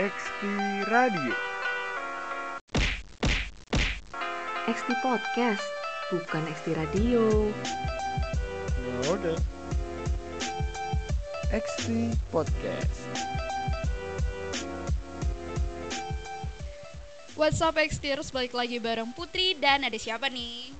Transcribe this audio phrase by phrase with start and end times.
[0.00, 0.48] XT
[0.88, 1.36] Radio.
[4.64, 5.68] XT Podcast,
[6.08, 7.52] bukan XT Radio.
[8.80, 9.36] Ya udah.
[11.52, 13.04] XT Podcast.
[17.36, 20.72] What's up Xtiers, balik lagi bareng Putri dan ada siapa nih?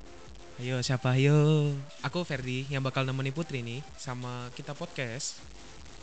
[0.65, 1.69] Ayo siapa ayo
[2.01, 5.41] Aku Ferdi yang bakal nemenin Putri nih Sama kita podcast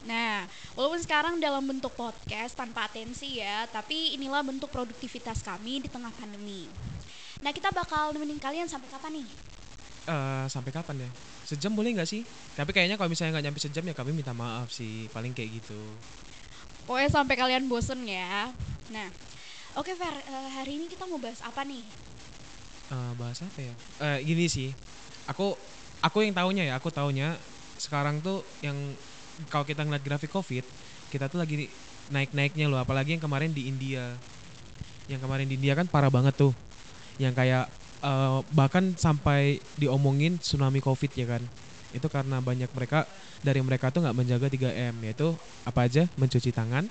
[0.06, 0.46] Nah,
[0.78, 6.14] walaupun sekarang dalam bentuk podcast tanpa atensi ya, tapi inilah bentuk produktivitas kami di tengah
[6.14, 6.70] pandemi.
[7.42, 9.30] Nah, kita bakal nemenin kalian sampai kapan nih?
[10.08, 11.10] Eh Sampai kapan ya?
[11.44, 12.24] Sejam boleh nggak sih?
[12.56, 15.80] Tapi kayaknya kalau misalnya nggak nyampe sejam ya kami minta maaf sih Paling kayak gitu
[16.88, 18.48] Pokoknya sampai kalian bosen ya.
[18.88, 19.12] Nah,
[19.76, 21.84] oke Fer, eh, hari ini kita mau bahas apa nih?
[22.88, 23.76] Eh Bahas apa ya?
[24.00, 24.72] Eh Gini sih
[25.28, 25.56] Aku
[26.00, 27.36] Aku yang taunya ya Aku taunya
[27.76, 28.76] Sekarang tuh yang
[29.46, 30.66] Kalau kita ngeliat grafik covid
[31.14, 31.70] Kita tuh lagi
[32.10, 32.82] naik-naiknya loh.
[32.82, 34.18] Apalagi yang kemarin di India.
[35.06, 36.54] Yang kemarin di India kan parah banget tuh.
[37.22, 37.66] Yang kayak
[38.02, 41.44] eh, Bahkan sampai diomongin tsunami covid ya kan.
[41.94, 43.08] Itu karena banyak mereka
[43.40, 46.04] Dari mereka tuh nggak menjaga 3M Yaitu apa aja?
[46.20, 46.90] Mencuci tangan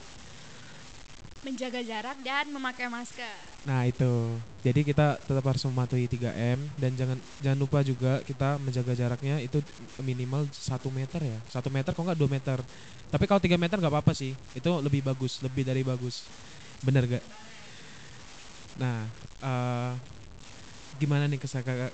[1.47, 3.31] Menjaga jarak dan memakai masker.
[3.63, 4.35] Nah itu,
[4.67, 9.63] jadi kita tetap harus mematuhi 3M dan jangan jangan lupa juga kita menjaga jaraknya itu
[10.03, 12.59] minimal satu meter ya, satu meter kok nggak 2 meter.
[13.15, 16.27] Tapi kalau 3 meter nggak apa-apa sih, itu lebih bagus, lebih dari bagus,
[16.83, 17.25] bener gak?
[18.83, 19.07] Nah,
[19.47, 19.93] eh
[20.99, 21.39] gimana nih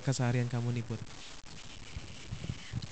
[0.00, 1.00] keseharian kamu nih Put?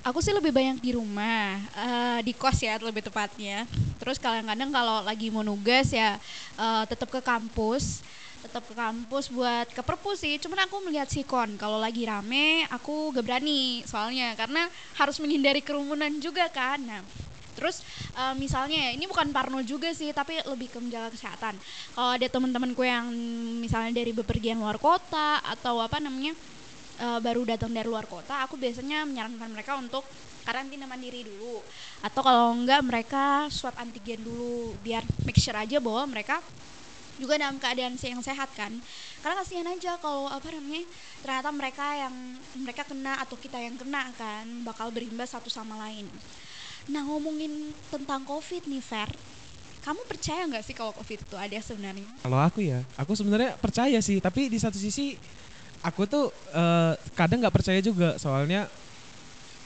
[0.01, 3.69] Aku sih lebih banyak di rumah, eh, di kos ya lebih tepatnya.
[4.01, 6.17] Terus kadang-kadang kalau lagi mau nugas ya
[6.57, 8.01] eh, tetap ke kampus,
[8.41, 10.41] tetap ke kampus buat ke perpus sih.
[10.41, 14.65] Cuman aku melihat sikon kalau lagi rame aku gak berani soalnya karena
[14.97, 16.81] harus menghindari kerumunan juga kan.
[16.81, 17.01] Nah,
[17.51, 17.83] Terus
[18.15, 21.59] eh, misalnya ya, ini bukan parno juga sih, tapi lebih ke menjaga kesehatan.
[21.93, 23.11] Kalau ada teman-temanku yang
[23.59, 26.33] misalnya dari bepergian luar kota atau apa namanya
[27.01, 30.05] eh, baru datang dari luar kota, aku biasanya menyarankan mereka untuk
[30.45, 31.61] karantina mandiri dulu.
[32.05, 36.41] Atau kalau enggak mereka swab antigen dulu biar make sure aja bahwa mereka
[37.21, 38.73] juga dalam keadaan yang sehat kan.
[39.21, 40.81] Karena kasihan aja kalau apa namanya
[41.21, 42.15] ternyata mereka yang
[42.57, 46.09] mereka kena atau kita yang kena kan bakal berimbas satu sama lain.
[46.89, 49.09] Nah ngomongin tentang covid nih Fer.
[49.81, 52.05] Kamu percaya nggak sih kalau covid itu ada sebenarnya?
[52.21, 55.17] Kalau aku ya, aku sebenarnya percaya sih, tapi di satu sisi
[55.81, 58.69] aku tuh eh, kadang nggak percaya juga, soalnya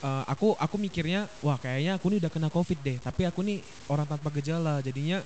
[0.03, 3.63] eh, aku aku mikirnya, wah kayaknya aku nih udah kena covid deh, tapi aku nih
[3.91, 5.21] orang tanpa gejala, jadinya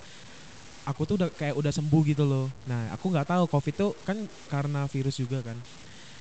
[0.88, 2.47] aku tuh udah kayak udah sembuh gitu loh.
[2.66, 3.44] Nah aku nggak tahu.
[3.51, 4.17] Covid tuh kan
[4.49, 5.57] karena virus juga kan,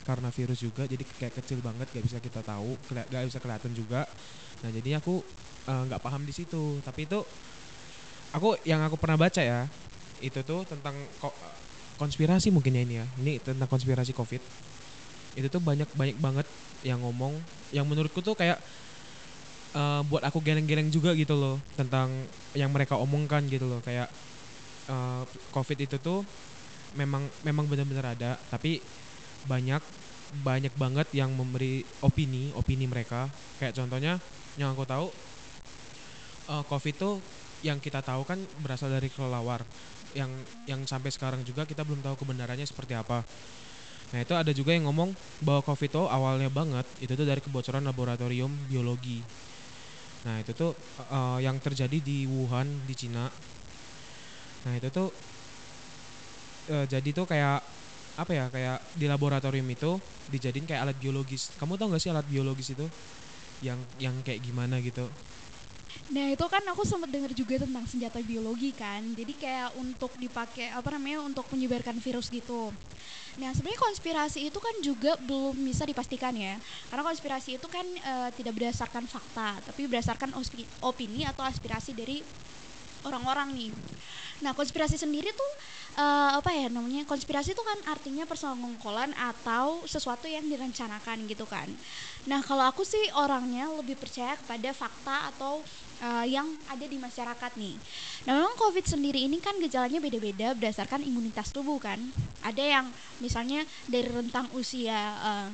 [0.05, 4.05] karena virus juga, jadi kayak kecil banget, gak bisa kita tahu, gak bisa kelihatan juga.
[4.65, 5.23] Nah jadinya aku
[5.69, 7.21] eh, nggak paham di situ, tapi itu
[8.35, 9.69] aku yang aku pernah baca ya
[10.19, 10.99] itu tuh tentang
[11.99, 13.07] konspirasi mungkin ya ini ya.
[13.19, 14.41] Ini tentang konspirasi covid.
[15.35, 16.47] Itu tuh banyak banyak banget
[16.87, 17.37] yang ngomong.
[17.75, 18.63] Yang menurutku tuh kayak
[19.75, 21.59] eh, buat aku geleng-geleng juga gitu loh.
[21.75, 22.09] Tentang
[22.55, 23.83] yang mereka omongkan gitu loh.
[23.83, 24.09] Kayak
[24.89, 26.23] eh, covid itu tuh
[26.95, 28.39] memang memang benar-benar ada.
[28.49, 28.79] Tapi
[29.51, 29.83] banyak
[30.47, 33.27] banyak banget yang memberi opini opini mereka.
[33.59, 34.23] Kayak contohnya
[34.55, 35.07] yang aku tahu
[36.47, 37.15] eh, covid tuh
[37.67, 39.67] yang kita tahu kan berasal dari kelelawar
[40.19, 40.31] yang
[40.67, 43.23] yang sampai sekarang juga kita belum tahu kebenarannya seperti apa.
[44.11, 45.15] Nah itu ada juga yang ngomong
[45.45, 49.23] bahwa COVID itu awalnya banget itu tuh dari kebocoran laboratorium biologi.
[50.27, 53.31] Nah itu tuh eh, yang terjadi di Wuhan di Cina.
[54.67, 55.09] Nah itu tuh
[56.73, 57.61] eh, jadi tuh kayak
[58.19, 59.95] apa ya kayak di laboratorium itu
[60.35, 61.55] dijadiin kayak alat biologis.
[61.63, 62.87] Kamu tahu nggak sih alat biologis itu?
[63.63, 65.07] Yang yang kayak gimana gitu?
[66.09, 69.01] Nah itu kan aku sempat dengar juga tentang senjata biologi kan.
[69.13, 72.73] Jadi kayak untuk dipakai apa namanya untuk menyebarkan virus gitu.
[73.39, 76.57] Nah sebenarnya konspirasi itu kan juga belum bisa dipastikan ya.
[76.89, 80.35] Karena konspirasi itu kan eh, tidak berdasarkan fakta, tapi berdasarkan
[80.83, 82.25] opini atau aspirasi dari
[83.07, 83.71] orang-orang nih.
[84.39, 85.53] Nah konspirasi sendiri tuh
[85.99, 87.03] eh, apa ya namanya?
[87.09, 91.75] Konspirasi itu kan artinya persengongkolan atau sesuatu yang direncanakan gitu kan.
[92.29, 95.67] Nah kalau aku sih orangnya lebih percaya kepada fakta atau
[96.03, 97.77] eh, yang ada di masyarakat nih.
[98.29, 101.99] Nah memang COVID sendiri ini kan gejalanya beda-beda berdasarkan imunitas tubuh kan.
[102.45, 102.87] Ada yang
[103.19, 105.49] misalnya dari rentang usia eh,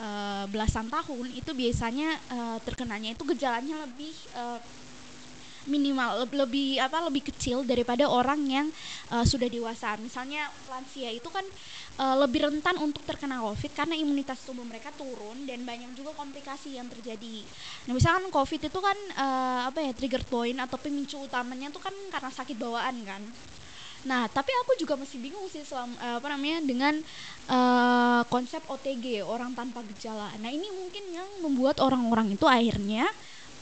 [0.00, 4.60] eh, belasan tahun itu biasanya eh, terkenanya itu gejalanya lebih eh,
[5.66, 8.66] minimal leb- lebih apa lebih kecil daripada orang yang
[9.12, 9.96] eh, sudah dewasa.
[10.00, 11.44] Misalnya lansia itu kan
[12.00, 16.76] eh, lebih rentan untuk terkena COVID karena imunitas tubuh mereka turun dan banyak juga komplikasi
[16.78, 17.46] yang terjadi.
[17.88, 21.94] Nah, misalkan COVID itu kan eh, apa ya trigger point atau pemicu utamanya itu kan
[22.12, 23.22] karena sakit bawaan kan.
[24.04, 26.94] Nah, tapi aku juga masih bingung sih selama apa namanya dengan
[27.48, 30.36] eh, konsep OTG orang tanpa gejala.
[30.40, 33.08] Nah, ini mungkin yang membuat orang-orang itu akhirnya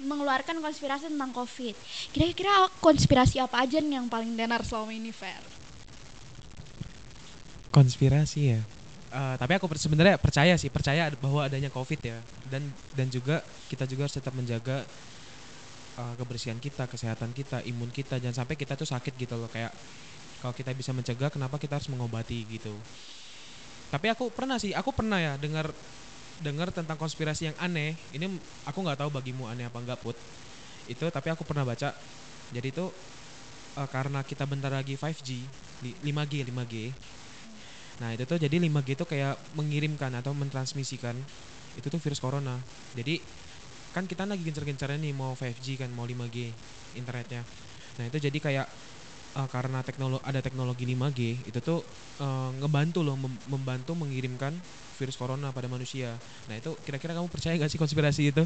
[0.02, 1.74] mengeluarkan konspirasi tentang COVID.
[2.10, 5.40] Kira-kira konspirasi apa aja nih yang paling tenar selama ini, Fer?
[7.72, 8.60] konspirasi ya
[9.12, 12.16] Eh, tapi aku sebenarnya percaya sih percaya bahwa adanya covid ya
[12.48, 12.64] dan
[12.96, 14.88] dan juga kita juga harus tetap menjaga
[16.00, 19.68] eh, kebersihan kita kesehatan kita imun kita jangan sampai kita tuh sakit gitu loh kayak
[20.40, 22.72] kalau kita bisa mencegah kenapa kita harus mengobati gitu
[23.92, 25.68] tapi aku pernah sih aku pernah ya dengar
[26.40, 30.16] dengar tentang konspirasi yang aneh ini aku nggak tahu bagimu aneh apa enggak put
[30.88, 31.92] itu tapi aku pernah baca
[32.52, 32.86] jadi itu
[33.78, 35.30] eh, karena kita bentar lagi 5G
[35.84, 36.74] li- 5G 5G
[38.00, 41.14] Nah itu tuh jadi 5G itu kayak mengirimkan atau mentransmisikan
[41.78, 42.58] itu tuh virus corona.
[42.98, 43.22] Jadi
[43.92, 46.50] kan kita lagi gencar-gencarnya nih mau 5G kan mau 5G
[46.96, 47.44] internetnya.
[48.00, 48.66] Nah itu jadi kayak
[49.38, 51.80] eh, karena teknologi ada teknologi 5G itu tuh
[52.20, 54.60] eh, ngebantu loh mem- membantu mengirimkan
[54.98, 56.20] virus corona pada manusia.
[56.48, 58.44] Nah itu kira-kira kamu percaya gak sih konspirasi itu?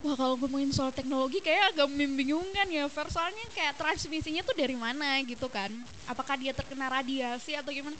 [0.00, 3.08] Wah kalau ngomongin soal teknologi kayak agak membingungkan ya Fer.
[3.12, 5.68] Soalnya kayak transmisinya tuh dari mana gitu kan?
[6.08, 7.96] Apakah dia terkena radiasi atau gimana?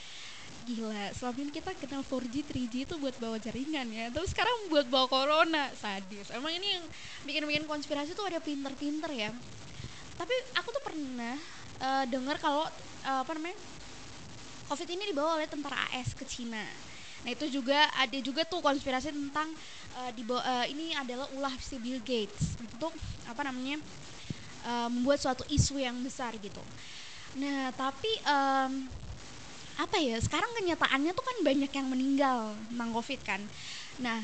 [0.64, 4.08] Gila, selama ini kita kenal 4G, 3G itu buat bawa jaringan ya.
[4.12, 6.28] Tapi sekarang buat bawa corona, sadis.
[6.32, 6.84] Emang ini yang
[7.26, 9.31] bikin-bikin konspirasi tuh ada pinter-pinter ya
[10.20, 11.37] Tapi aku tuh pernah
[11.81, 12.69] eh, dengar kalau
[13.08, 13.56] eh, apa namanya
[14.69, 16.62] COVID ini dibawa oleh tentara AS ke Cina
[17.20, 19.49] Nah itu juga ada juga tuh konspirasi tentang
[20.00, 22.93] eh, dibawa, eh, ini adalah ulah si Bill Gates untuk
[23.28, 23.81] apa namanya
[24.64, 26.61] eh, membuat suatu isu yang besar gitu.
[27.37, 28.88] Nah tapi em,
[29.81, 33.41] apa ya sekarang kenyataannya tuh kan banyak yang meninggal tentang COVID kan.
[34.05, 34.21] Nah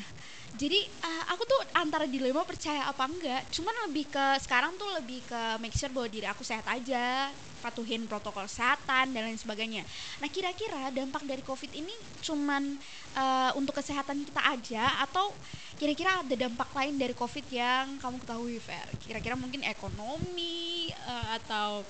[0.57, 3.45] jadi eh, aku tuh antara dilema percaya apa enggak.
[3.51, 8.07] Cuman lebih ke sekarang tuh lebih ke make sure bahwa diri aku sehat aja, patuhin
[8.07, 9.83] protokol kesehatan dan lain sebagainya.
[10.23, 11.93] Nah kira-kira dampak dari COVID ini
[12.23, 12.77] cuman
[13.17, 15.33] eh, untuk kesehatan kita aja atau
[15.77, 18.87] kira-kira ada dampak lain dari COVID yang kamu ketahui, Fer?
[19.03, 21.85] Kira-kira mungkin ekonomi eh, atau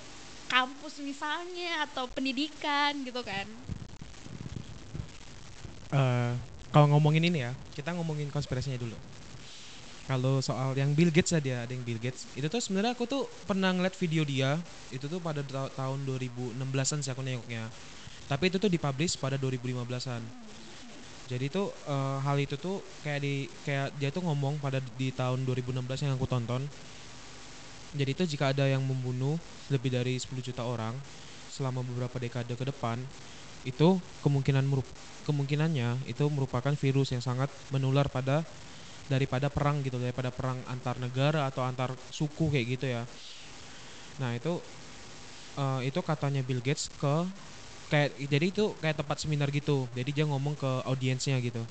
[0.54, 3.48] kampus misalnya atau pendidikan gitu kan?
[5.92, 6.34] Eh,
[6.74, 8.98] kalau ngomongin ini ya, kita ngomongin konspirasinya dulu.
[10.08, 12.32] Kalau soal yang Bill Gates ya, ada yang Bill Gates.
[12.32, 14.64] Itu tuh sebenarnya aku tuh pernah ngeliat video dia.
[14.88, 17.68] Itu tuh pada ta- tahun 2016-an sih aku nengoknya.
[18.32, 20.24] Tapi itu tuh dipublish pada 2015-an.
[21.28, 23.34] Jadi tuh eh, hal itu tuh kayak di
[23.68, 26.72] kayak dia tuh ngomong pada di tahun 2016 yang aku tonton.
[27.96, 29.40] Jadi itu jika ada yang membunuh
[29.72, 30.96] lebih dari 10 juta orang
[31.52, 33.00] selama beberapa dekade ke depan,
[33.64, 34.88] itu kemungkinan merup
[35.28, 38.48] kemungkinannya itu merupakan virus yang sangat menular pada
[39.12, 43.04] daripada perang gitu daripada perang antar negara atau antar suku kayak gitu ya.
[44.20, 44.60] Nah itu
[45.60, 47.16] eh, itu katanya Bill Gates ke
[47.88, 49.88] kayak jadi itu kayak tempat seminar gitu.
[49.96, 51.64] Jadi dia ngomong ke audiensnya gitu.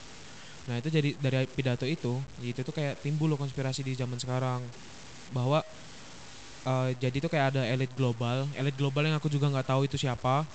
[0.66, 4.64] Nah itu jadi dari pidato itu itu tuh kayak timbul loh konspirasi di zaman sekarang.
[5.32, 5.60] Bahwa
[6.66, 8.50] eh, jadi itu kayak ada elit global.
[8.54, 10.46] Elit global yang aku juga nggak tahu itu siapa.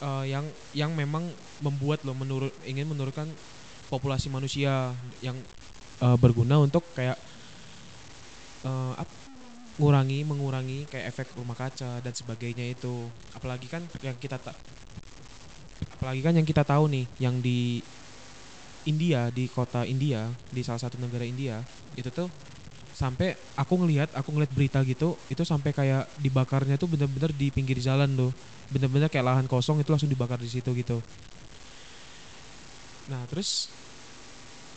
[0.00, 3.36] Eh, yang yang memang membuat loh menurut ingin menurunkan
[3.92, 5.44] populasi manusia yang
[6.02, 7.18] eh, berguna untuk kayak
[8.64, 9.18] eh, ap-
[9.80, 13.10] ngurangi mengurangi kayak efek rumah kaca dan sebagainya itu.
[13.36, 14.56] Apalagi kan yang kita tak
[15.94, 17.84] apalagi kan yang kita tahu nih yang di
[18.88, 21.60] India di kota India di salah satu negara India
[21.92, 22.32] itu tuh
[23.00, 27.80] sampai aku ngelihat aku ngeliat berita gitu itu sampai kayak dibakarnya tuh bener-bener di pinggir
[27.80, 28.32] jalan tuh.
[28.68, 31.00] Bener-bener kayak lahan kosong itu langsung dibakar di situ gitu.
[33.08, 33.72] Nah terus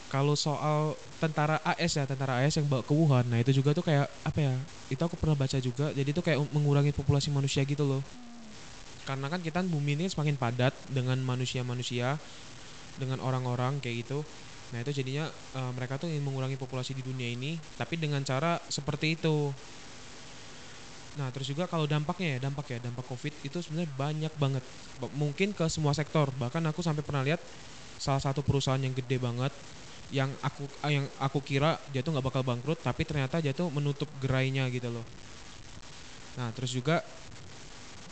[0.08, 3.84] kalau soal tentara AS ya tentara AS yang bawa ke Wuhan nah itu juga tuh
[3.84, 4.56] kayak apa ya
[4.88, 5.92] itu aku pernah baca juga.
[5.92, 8.02] Jadi itu kayak mengurangi populasi manusia gitu loh.
[9.04, 12.16] Karena kan kita bumi ini semakin padat dengan manusia-manusia
[12.96, 14.24] dengan orang-orang kayak gitu
[14.74, 18.58] nah itu jadinya eh, mereka tuh ingin mengurangi populasi di dunia ini tapi dengan cara
[18.74, 19.54] seperti itu.
[21.14, 24.66] Nah terus juga kalau dampaknya ya dampak ya dampak covid itu sebenarnya banyak banget.
[24.98, 26.34] Ba- mungkin ke semua sektor.
[26.34, 27.42] Bahkan aku sampai pernah lihat
[28.02, 29.54] salah satu perusahaan yang gede banget
[30.10, 33.70] yang aku ah, yang aku kira dia tuh nggak bakal bangkrut tapi ternyata dia tuh
[33.70, 35.06] menutup gerainya gitu loh.
[36.38, 37.02] Nah terus juga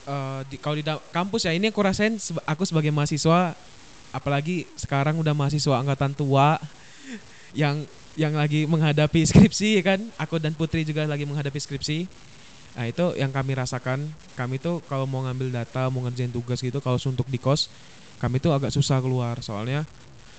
[0.07, 3.55] eh, di, kalau di kampus ya ini aku rasain aku sebagai mahasiswa
[4.11, 6.59] apalagi sekarang udah mahasiswa angkatan tua
[7.51, 7.87] yang
[8.19, 9.99] yang lagi menghadapi skripsi ya kan?
[10.19, 12.07] Aku dan Putri juga lagi menghadapi skripsi.
[12.75, 14.15] Nah itu yang kami rasakan.
[14.35, 17.69] Kami tuh kalau mau ngambil data mau ngerjain tugas gitu kalau untuk di kos
[18.19, 19.39] kami tuh agak susah keluar.
[19.43, 19.87] Soalnya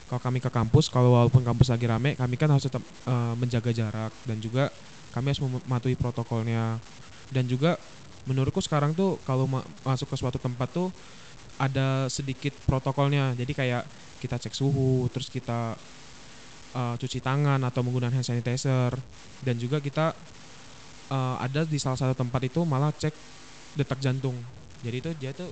[0.09, 3.71] kalau kami ke kampus kalau walaupun kampus lagi rame kami kan harus tetap eh, menjaga
[3.73, 4.13] jarak.
[4.25, 4.73] Dan juga
[5.13, 6.81] kami harus mematuhi protokolnya.
[7.33, 7.81] Dan juga
[8.29, 10.93] menurutku sekarang tuh kalau ma- masuk ke suatu tempat tuh
[11.59, 13.37] ada sedikit protokolnya.
[13.37, 13.85] Jadi kayak
[14.23, 15.75] kita cek suhu terus kita
[16.73, 18.95] uh, cuci tangan atau menggunakan hand sanitizer.
[19.43, 20.15] Dan juga kita
[21.11, 23.15] uh, ada di salah satu tempat itu malah cek
[23.77, 24.37] detak jantung.
[24.83, 25.51] Jadi itu dia tuh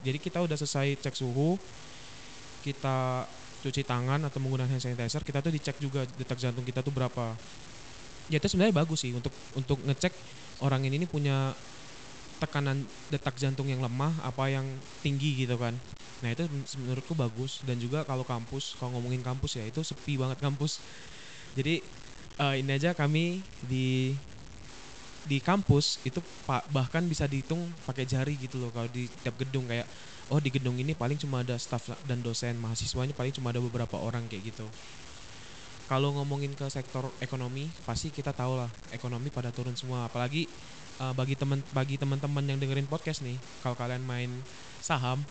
[0.00, 1.60] jadi kita udah selesai cek suhu
[2.64, 3.28] kita
[3.58, 7.36] cuci tangan atau menggunakan hand sanitizer kita tuh dicek juga detak jantung kita tuh berapa.
[8.28, 10.12] Ya itu sebenarnya bagus sih untuk untuk ngecek
[10.60, 11.52] orang ini nih punya
[12.38, 14.66] tekanan detak jantung yang lemah apa yang
[15.04, 15.78] tinggi gitu kan.
[16.22, 17.62] Nah itu men- menurutku bagus.
[17.66, 20.82] Dan juga kalau kampus kalau ngomongin kampus ya itu sepi banget kampus.
[21.56, 21.82] Jadi
[22.40, 24.16] eh, ini aja kami di
[25.28, 29.68] di kampus itu pa- bahkan bisa dihitung pakai jari gitu loh kalau di tiap gedung.
[29.68, 29.86] Kayak
[30.32, 33.96] oh di gedung ini paling cuma ada staf dan dosen mahasiswanya paling cuma ada beberapa
[34.00, 34.72] orang kayak gitu.
[35.88, 40.04] Kalau ngomongin ke sektor ekonomi pasti kita tahu lah ekonomi pada turun semua.
[40.04, 40.52] Apalagi
[41.00, 44.30] uh, bagi teman bagi teman-teman yang dengerin podcast nih kalau kalian main
[44.82, 45.22] saham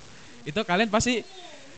[0.48, 1.24] itu kalian pasti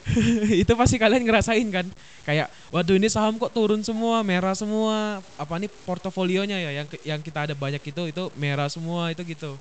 [0.63, 1.86] itu pasti kalian ngerasain kan?
[2.25, 7.22] Kayak waduh ini saham kok turun semua merah semua apa nih portofolionya ya yang yang
[7.22, 9.60] kita ada banyak itu itu merah semua itu gitu.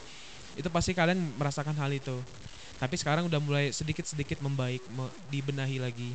[0.57, 2.25] Itu pasti kalian merasakan hal itu.
[2.79, 6.11] Tapi sekarang udah mulai sedikit-sedikit membaik me- dibenahi lagi.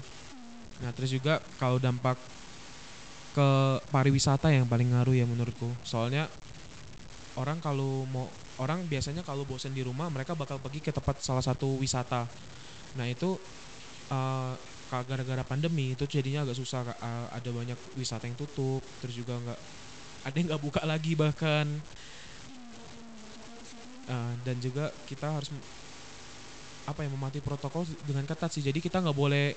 [0.82, 2.20] Nah terus juga kalau dampak
[3.34, 3.50] ke
[3.90, 5.74] pariwisata yang paling ngaruh ya menurutku.
[5.82, 6.30] Soalnya
[7.40, 8.30] orang kalau mau
[8.62, 12.30] orang biasanya kalau bosan di rumah mereka bakal pergi ke tempat salah satu wisata.
[12.98, 13.38] Nah itu
[14.90, 16.94] ka- gara-gara pandemi itu jadinya agak susah.
[16.94, 19.60] Eh, ada banyak wisata yang tutup terus juga nggak
[20.28, 21.82] ada yang nggak buka lagi bahkan.
[24.04, 25.48] Eh, dan juga kita harus
[26.84, 28.64] apa ya mematuhi protokol dengan ketat sih.
[28.64, 29.56] Jadi kita nggak boleh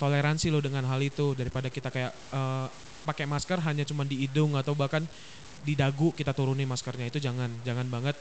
[0.00, 2.68] toleransi loh dengan hal itu daripada kita kayak eh,
[3.04, 5.08] pakai masker hanya cuma di hidung atau bahkan
[5.62, 7.08] di dagu kita turunin maskernya.
[7.08, 8.16] Itu jangan jangan banget.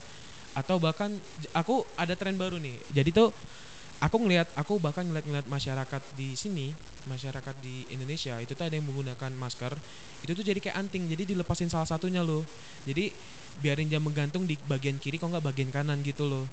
[0.58, 1.13] Atau bahkan
[1.53, 2.77] aku ada tren baru nih.
[2.94, 3.29] Jadi tuh
[4.01, 6.74] aku ngelihat aku bahkan ngeliat-ngeliat masyarakat di sini
[7.08, 9.74] masyarakat di Indonesia itu tuh ada yang menggunakan masker.
[10.25, 12.44] Itu tuh jadi kayak anting jadi dilepasin salah satunya loh.
[12.84, 13.10] Jadi
[13.63, 16.46] biarin dia menggantung di bagian kiri kok nggak bagian kanan gitu loh.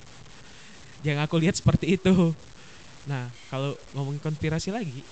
[1.02, 2.32] Yang aku lihat seperti itu.
[3.10, 5.04] Nah kalau ngomongin konspirasi lagi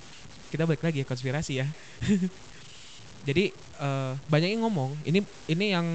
[0.53, 1.67] kita balik lagi ya konspirasi ya.
[3.29, 3.49] Jadi
[3.83, 5.87] eh, banyak yang ngomong ini ini yang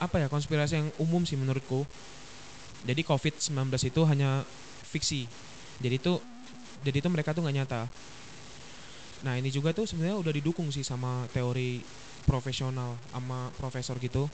[0.00, 1.84] apa ya konspirasi yang umum sih menurutku.
[2.86, 4.44] Jadi covid 19 itu hanya
[4.88, 5.26] fiksi.
[5.80, 6.20] Jadi itu
[6.84, 7.82] jadi itu mereka tuh nggak nyata.
[9.24, 11.80] Nah ini juga tuh sebenarnya udah didukung sih sama teori
[12.28, 14.28] profesional sama profesor gitu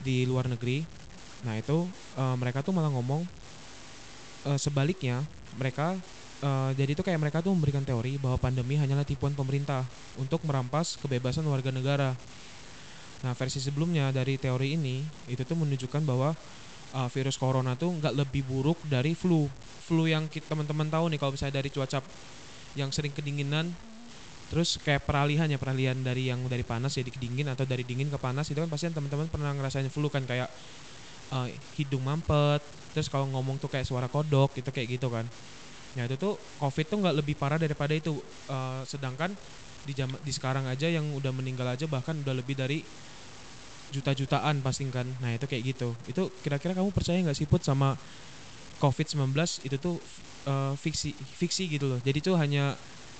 [0.00, 0.86] di luar negeri.
[1.44, 1.84] Nah itu
[2.16, 3.26] eh, mereka tuh malah ngomong
[4.46, 5.26] eh, sebaliknya
[5.58, 5.98] mereka
[6.42, 9.86] eh, jadi itu kayak mereka tuh memberikan teori bahwa pandemi hanyalah tipuan pemerintah
[10.20, 12.12] untuk merampas kebebasan warga negara.
[13.24, 16.36] Nah versi sebelumnya dari teori ini itu tuh menunjukkan bahwa
[16.92, 19.48] uh, virus corona tuh nggak lebih buruk dari flu.
[19.86, 22.02] Flu yang teman-teman tahu nih kalau misalnya dari cuaca
[22.76, 23.72] yang sering kedinginan,
[24.52, 28.12] terus kayak peralihan ya peralihan dari yang dari panas jadi ke dingin atau dari dingin
[28.12, 30.50] ke panas itu kan pasti teman-teman pernah ngerasain flu kan kayak
[31.32, 31.48] uh,
[31.80, 32.60] hidung mampet,
[32.92, 35.24] terus kalau ngomong tuh kayak suara kodok itu kayak gitu kan.
[35.96, 38.20] Ya itu tuh COVID tuh nggak lebih parah daripada itu.
[38.46, 39.32] Uh, sedangkan
[39.82, 42.84] di jam di sekarang aja yang udah meninggal aja bahkan udah lebih dari
[43.90, 45.08] juta-jutaan pasti kan.
[45.22, 45.96] Nah itu kayak gitu.
[46.04, 47.96] Itu kira-kira kamu percaya nggak sih put sama
[48.82, 49.32] COVID-19
[49.64, 49.96] itu tuh
[50.44, 51.98] uh, fiksi fiksi gitu loh.
[52.04, 52.76] Jadi itu hanya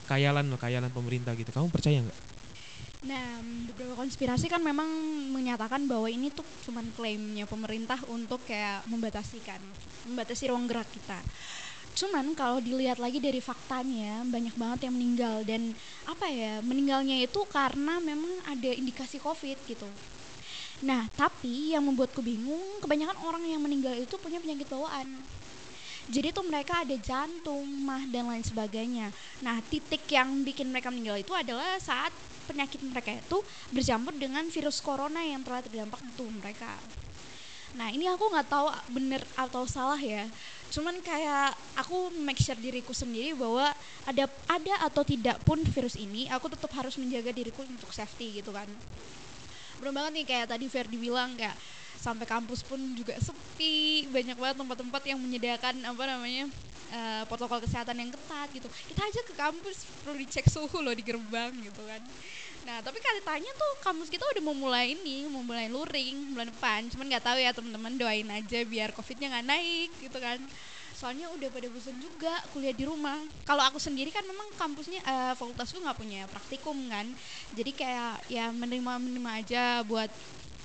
[0.07, 1.49] kayalan loh, kayalan pemerintah gitu.
[1.51, 2.21] Kamu percaya nggak?
[3.07, 3.39] Nah,
[3.71, 4.89] beberapa konspirasi kan memang
[5.31, 9.63] menyatakan bahwa ini tuh cuman klaimnya pemerintah untuk kayak membatasi kan,
[10.11, 11.23] membatasi ruang gerak kita.
[11.97, 15.73] Cuman kalau dilihat lagi dari faktanya banyak banget yang meninggal dan
[16.05, 19.89] apa ya meninggalnya itu karena memang ada indikasi COVID gitu.
[20.85, 25.09] Nah, tapi yang membuatku bingung kebanyakan orang yang meninggal itu punya penyakit bawaan.
[26.13, 29.09] Jadi tuh mereka ada jantung, mah dan lain sebagainya.
[29.41, 32.13] Nah, titik yang bikin mereka meninggal itu adalah saat
[32.47, 33.41] penyakit mereka itu
[33.73, 36.77] bercampur dengan virus corona yang telah terdampak tubuh mereka.
[37.77, 40.25] Nah, ini aku nggak tahu bener atau salah ya.
[40.73, 43.69] Cuman kayak aku make sure diriku sendiri bahwa
[44.09, 48.57] ada ada atau tidak pun virus ini, aku tetap harus menjaga diriku untuk safety gitu
[48.57, 48.67] kan.
[49.77, 51.53] Bener banget nih kayak tadi Ferdi bilang kayak
[52.01, 56.45] sampai kampus pun juga sepi, banyak banget tempat-tempat yang menyediakan apa namanya
[56.89, 58.69] eh, protokol kesehatan yang ketat gitu.
[58.89, 62.01] Kita aja ke kampus perlu dicek suhu loh di gerbang gitu kan.
[62.67, 66.91] Nah, tapi katanya tuh kampus kita udah mau mulai ini, mau mulai luring bulan depan.
[66.91, 70.43] Cuman nggak tahu ya teman-teman doain aja biar covidnya nggak naik gitu kan.
[70.99, 73.23] Soalnya udah pada bosan juga kuliah di rumah.
[73.47, 77.07] Kalau aku sendiri kan memang kampusnya eh, fakultasku nggak punya praktikum kan.
[77.55, 80.11] Jadi kayak ya menerima menerima aja buat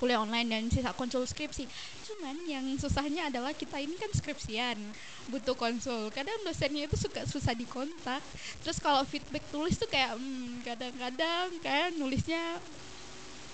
[0.02, 1.70] kuliah online dan sisa konsul skripsi.
[2.10, 4.74] Cuman yang susahnya adalah kita ini kan skripsian
[5.30, 6.10] butuh konsul.
[6.10, 8.18] Kadang dosennya itu suka susah dikontak.
[8.66, 12.58] Terus kalau feedback tulis tuh kayak hmm, kadang-kadang kayak nulisnya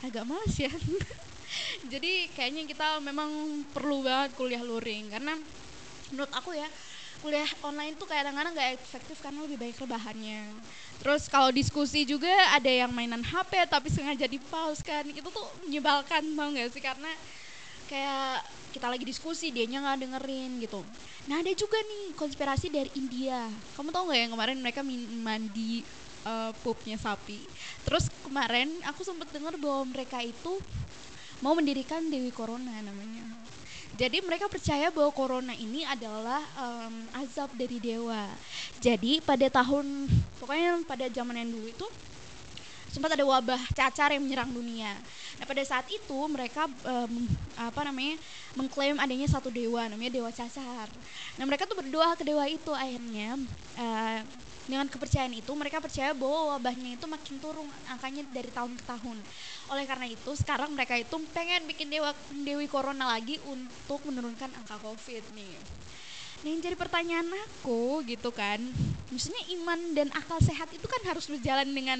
[0.00, 0.72] agak males ya.
[1.92, 5.12] Jadi kayaknya kita memang perlu banget kuliah luring.
[5.12, 5.36] Karena
[6.08, 6.68] menurut aku ya
[7.20, 10.40] kuliah online tuh kadang-kadang nggak efektif karena lebih banyak rebahannya.
[10.98, 15.46] Terus kalau diskusi juga ada yang mainan HP tapi sengaja di pause kan, itu tuh
[15.62, 17.10] menyebalkan tau gak sih karena
[17.86, 18.42] kayak
[18.74, 20.84] kita lagi diskusi dianya nggak dengerin gitu.
[21.30, 23.48] Nah ada juga nih konspirasi dari India.
[23.78, 25.86] Kamu tau nggak yang kemarin mereka mandi
[26.26, 27.40] uh, pupnya sapi.
[27.86, 30.60] Terus kemarin aku sempat dengar bahwa mereka itu
[31.40, 33.37] mau mendirikan Dewi Corona namanya.
[33.98, 38.30] Jadi mereka percaya bahwa corona ini adalah um, azab dari dewa.
[38.78, 40.06] Jadi pada tahun
[40.38, 41.86] pokoknya pada zaman yang dulu itu
[42.94, 44.94] sempat ada wabah cacar yang menyerang dunia.
[45.42, 47.26] Nah pada saat itu mereka um,
[47.58, 48.14] apa namanya
[48.54, 50.86] mengklaim adanya satu dewa namanya dewa cacar.
[51.34, 53.34] Nah mereka tuh berdoa ke dewa itu akhirnya
[53.74, 54.22] uh,
[54.68, 59.16] dengan kepercayaan itu mereka percaya bahwa wabahnya itu makin turun angkanya dari tahun ke tahun.
[59.72, 62.12] Oleh karena itu sekarang mereka itu pengen bikin dewa
[62.44, 65.56] dewi corona lagi untuk menurunkan angka covid nih.
[66.44, 68.60] Nah yang jadi pertanyaan aku gitu kan,
[69.10, 71.98] maksudnya iman dan akal sehat itu kan harus berjalan dengan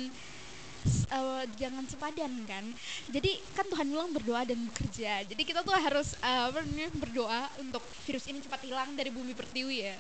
[1.12, 2.64] uh, jangan sepadan kan.
[3.09, 5.25] Jadi kan Tuhan bilang berdoa dan bekerja.
[5.26, 6.50] Jadi kita tuh harus uh,
[6.97, 9.97] berdoa untuk virus ini cepat hilang dari bumi pertiwi ya.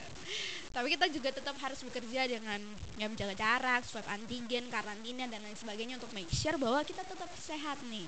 [0.72, 2.60] Tapi kita juga tetap harus bekerja dengan
[3.00, 7.30] ya menjaga jarak, swab antigen, karantina dan lain sebagainya untuk make sure bahwa kita tetap
[7.40, 8.06] sehat nih.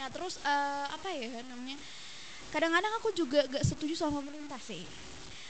[0.00, 1.78] Nah terus uh, apa ya namanya?
[2.54, 4.86] Kadang-kadang aku juga gak setuju sama pemerintah sih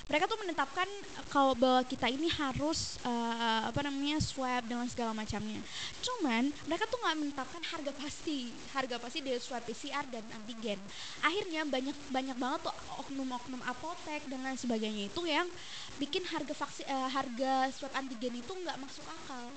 [0.05, 0.89] mereka tuh menetapkan
[1.33, 5.57] kalau bahwa kita ini harus uh, apa namanya swab dengan segala macamnya.
[6.05, 10.77] Cuman mereka tuh nggak menetapkan harga pasti, harga pasti dari swab PCR dan antigen.
[11.25, 15.49] Akhirnya banyak banyak banget tuh oknum-oknum apotek dan lain sebagainya itu yang
[15.97, 19.49] bikin harga vaksin uh, harga swab antigen itu nggak masuk akal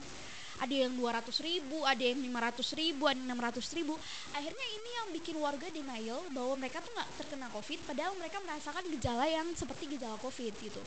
[0.58, 3.94] ada yang 200 ribu, ada yang 500 ribu, ada yang 600 ribu.
[4.34, 8.84] Akhirnya ini yang bikin warga denial bahwa mereka tuh nggak terkena covid, padahal mereka merasakan
[8.98, 10.82] gejala yang seperti gejala covid gitu.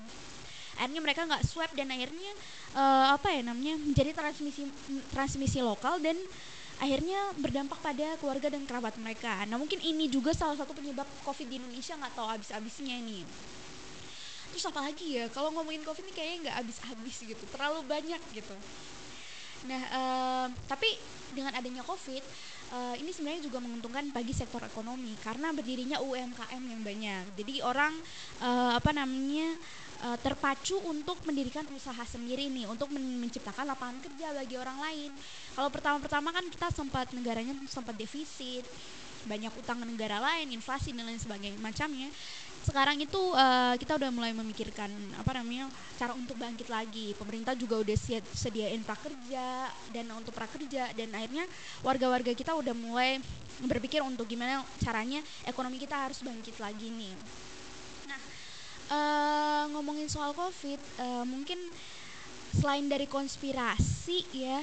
[0.80, 2.33] Akhirnya mereka nggak swab dan akhirnya
[2.72, 4.64] uh, apa ya namanya menjadi transmisi
[5.12, 6.16] transmisi lokal dan
[6.80, 9.44] akhirnya berdampak pada keluarga dan kerabat mereka.
[9.44, 13.24] Nah mungkin ini juga salah satu penyebab covid di Indonesia nggak tahu habis-habisnya nih
[14.50, 18.54] terus apa lagi ya kalau ngomongin covid ini kayaknya nggak habis-habis gitu terlalu banyak gitu
[19.68, 20.88] nah uh, tapi
[21.37, 22.23] dengan adanya covid
[22.73, 27.92] uh, ini sebenarnya juga menguntungkan bagi sektor ekonomi karena berdirinya UMKM yang banyak jadi orang
[28.40, 29.55] uh, apa namanya
[30.07, 35.11] uh, terpacu untuk mendirikan usaha sendiri nih untuk men menciptakan lapangan kerja bagi orang lain
[35.55, 38.64] kalau pertama-pertama kan kita sempat negaranya sempat defisit
[39.29, 42.09] banyak utang negara lain, inflasi dan lain sebagainya macamnya.
[42.61, 47.16] Sekarang itu uh, kita udah mulai memikirkan apa namanya cara untuk bangkit lagi.
[47.16, 47.96] Pemerintah juga udah
[48.37, 51.49] sediain prakerja dan untuk prakerja dan akhirnya
[51.81, 53.16] warga-warga kita udah mulai
[53.64, 57.14] berpikir untuk gimana caranya ekonomi kita harus bangkit lagi nih.
[58.09, 58.20] Nah,
[58.92, 61.61] uh, ngomongin soal COVID, uh, mungkin
[62.51, 64.59] selain dari konspirasi ya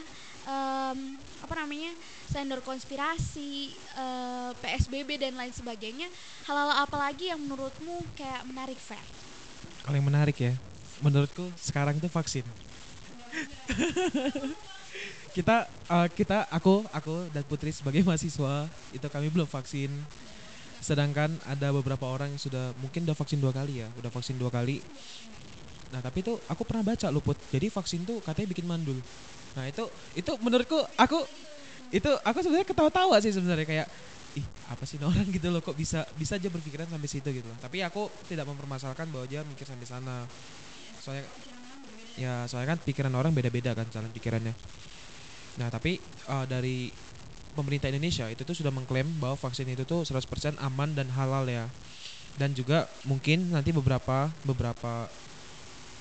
[0.48, 1.92] um, apa namanya
[2.32, 6.08] sender konspirasi uh, PSBB dan lain sebagainya.
[6.48, 9.04] Hal-hal apa lagi yang menurutmu kayak menarik fair
[9.88, 10.52] kalau yang menarik ya
[11.00, 12.44] menurutku sekarang itu vaksin.
[15.38, 19.94] Kita uh, kita aku aku dan Putri sebagai mahasiswa itu kami belum vaksin.
[20.82, 24.50] Sedangkan ada beberapa orang yang sudah mungkin udah vaksin dua kali ya udah vaksin dua
[24.50, 24.82] kali.
[25.94, 28.98] Nah tapi itu aku pernah baca luput jadi vaksin tuh katanya bikin mandul
[29.58, 31.26] Nah itu itu menurutku aku
[31.90, 33.88] itu aku sebenarnya ketawa-tawa sih sebenarnya kayak
[34.38, 37.58] ih apa sih orang gitu loh kok bisa bisa aja berpikiran sampai situ gitu loh.
[37.58, 40.30] Tapi aku tidak mempermasalahkan bahwa dia mikir sampai sana.
[41.02, 41.26] Soalnya
[42.22, 44.54] ya soalnya kan pikiran orang beda-beda kan jalan pikirannya.
[45.58, 45.98] Nah tapi
[46.30, 46.94] uh, dari
[47.58, 51.66] pemerintah Indonesia itu tuh sudah mengklaim bahwa vaksin itu tuh 100% aman dan halal ya.
[52.38, 55.10] Dan juga mungkin nanti beberapa beberapa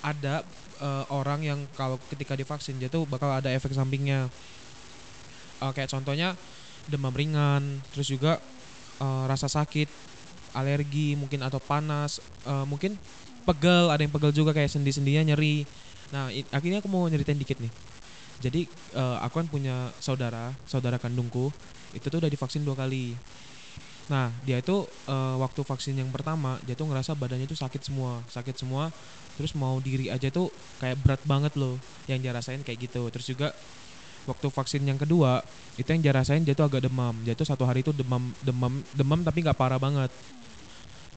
[0.04, 0.44] ada
[0.80, 4.28] uh, orang yang kalau ketika divaksin dia tuh bakal ada efek sampingnya.
[5.56, 6.36] Uh, kayak contohnya
[6.86, 8.38] demam ringan terus juga
[9.00, 9.88] uh, rasa sakit
[10.52, 12.96] alergi mungkin atau panas uh, mungkin
[13.48, 15.64] pegel ada yang pegel juga kayak sendi-sendinya nyeri.
[16.12, 17.72] Nah akhirnya aku mau nyeritain dikit nih.
[18.36, 21.48] Jadi uh, aku kan punya saudara saudara kandungku
[21.96, 23.16] itu tuh udah divaksin dua kali
[24.06, 28.22] nah dia itu uh, waktu vaksin yang pertama dia tuh ngerasa badannya tuh sakit semua
[28.30, 28.94] sakit semua.
[29.36, 30.48] Terus mau diri aja tuh
[30.80, 31.76] kayak berat banget loh
[32.08, 33.02] yang dia rasain kayak gitu.
[33.12, 33.48] Terus juga
[34.24, 35.42] waktu vaksin yang kedua
[35.76, 37.12] itu yang dia rasain dia tuh agak demam.
[37.26, 40.08] Dia tuh satu hari itu demam demam demam tapi nggak parah banget.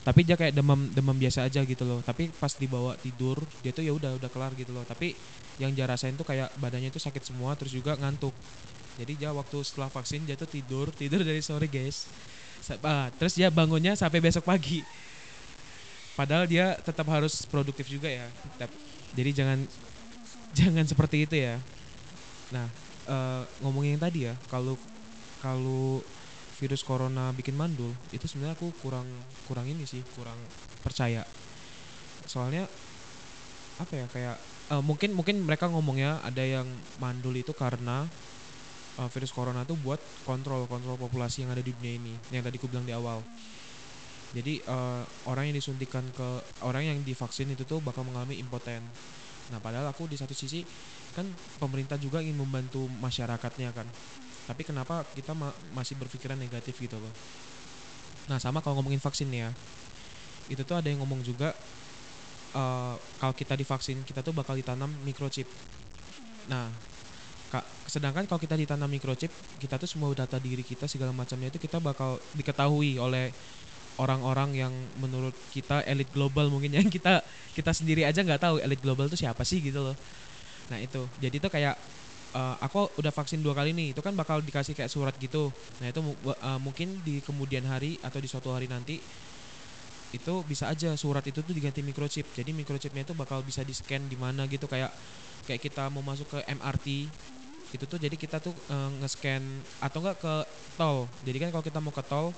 [0.03, 2.01] Tapi dia kayak demam demam biasa aja gitu loh.
[2.01, 4.83] Tapi pas dibawa tidur dia tuh ya udah udah kelar gitu loh.
[4.83, 5.13] Tapi
[5.61, 8.33] yang dia rasain tuh kayak badannya tuh sakit semua terus juga ngantuk.
[8.99, 12.03] Jadi dia waktu setelah vaksin dia tuh tidur tidur dari sore guys
[12.83, 14.83] ah, terus dia bangunnya sampai besok pagi.
[16.19, 18.27] Padahal dia tetap harus produktif juga ya.
[19.15, 19.59] Jadi jangan
[20.57, 21.55] jangan seperti itu ya.
[22.51, 22.67] Nah
[23.07, 24.75] eh, ngomongin yang tadi ya kalau
[25.39, 26.03] kalau
[26.59, 29.07] virus corona bikin mandul itu sebenarnya aku kurang
[29.47, 30.37] kurang ini sih kurang
[30.83, 31.23] percaya.
[32.27, 32.67] Soalnya
[33.79, 34.37] apa ya kayak
[34.75, 36.67] eh, mungkin mungkin mereka ngomongnya ada yang
[36.99, 38.11] mandul itu karena
[38.99, 42.57] eh, virus corona tuh buat kontrol kontrol populasi yang ada di dunia ini yang tadi
[42.59, 43.23] aku bilang di awal.
[44.29, 46.27] Jadi eh, orang yang disuntikan ke
[46.61, 48.85] orang yang divaksin itu tuh bakal mengalami impoten.
[49.49, 50.61] Nah padahal aku di satu sisi
[51.17, 51.25] kan
[51.57, 53.87] pemerintah juga ingin membantu masyarakatnya kan.
[54.45, 57.13] Tapi kenapa kita ma- masih berpikiran negatif gitu loh?
[58.29, 59.49] Nah sama kalau ngomongin vaksin ya.
[60.49, 61.53] Itu tuh ada yang ngomong juga
[62.55, 65.47] eh, kalau kita divaksin kita tuh bakal ditanam microchip.
[66.49, 66.71] Nah
[67.89, 71.81] sedangkan kalau kita ditanam microchip, kita tuh semua data diri kita segala macamnya itu kita
[71.81, 73.33] bakal diketahui oleh
[73.97, 77.25] orang-orang yang menurut kita elit global mungkin yang kita
[77.57, 79.97] kita sendiri aja nggak tahu elit global itu siapa sih gitu loh.
[80.69, 81.75] Nah itu, jadi itu kayak
[82.37, 85.49] eh, aku udah vaksin dua kali nih, itu kan bakal dikasih kayak surat gitu.
[85.81, 89.01] Nah itu eh, mungkin di kemudian hari atau di suatu hari nanti
[90.09, 92.25] itu bisa aja surat itu tuh diganti microchip.
[92.33, 94.89] Jadi microchipnya itu bakal bisa di scan di mana gitu kayak
[95.45, 97.09] kayak kita mau masuk ke MRT
[97.69, 99.43] itu tuh jadi kita tuh eh, nge-scan
[99.83, 100.35] atau enggak ke
[100.79, 101.05] tol.
[101.25, 102.33] Jadi kan kalau kita mau ke tol